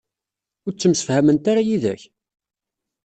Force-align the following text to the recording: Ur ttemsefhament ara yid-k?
Ur 0.65 0.71
ttemsefhament 0.73 1.49
ara 1.51 1.61
yid-k? 1.67 2.01